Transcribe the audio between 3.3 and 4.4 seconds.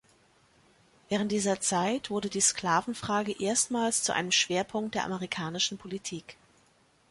erstmals zu einem